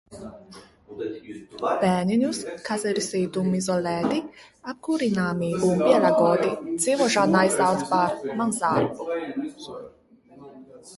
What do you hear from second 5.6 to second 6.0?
un